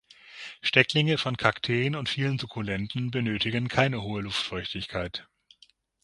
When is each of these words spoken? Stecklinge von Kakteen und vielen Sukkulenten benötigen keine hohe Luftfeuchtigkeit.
Stecklinge 0.63 1.19
von 1.19 1.37
Kakteen 1.37 1.93
und 1.95 2.09
vielen 2.09 2.39
Sukkulenten 2.39 3.11
benötigen 3.11 3.67
keine 3.67 4.01
hohe 4.01 4.23
Luftfeuchtigkeit. 4.23 5.27